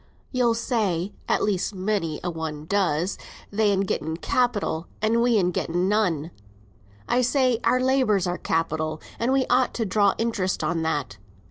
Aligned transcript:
"You'll 0.31 0.55
say 0.55 1.13
(at 1.29 1.43
least 1.43 1.75
many 1.75 2.19
a 2.23 2.31
one 2.31 2.65
does), 2.65 3.19
they'n 3.51 3.81
getten 3.81 4.17
capital 4.17 4.87
an' 4.99 5.21
we'n 5.21 5.51
getten 5.51 5.87
none. 5.87 6.31
I 7.07 7.21
say, 7.21 7.59
our 7.63 7.79
labour's 7.79 8.25
our 8.25 8.39
capital 8.39 8.99
and 9.19 9.31
we 9.31 9.45
ought 9.47 9.75
to 9.75 9.85
draw 9.85 10.15
interest 10.17 10.63
on 10.63 10.81
that. 10.81 11.19